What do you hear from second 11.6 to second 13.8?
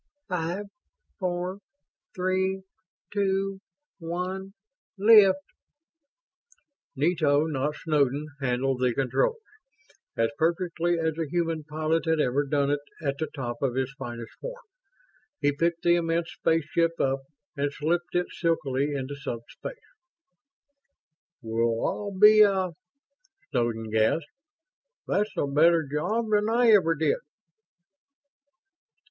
pilot had ever done it, at the top of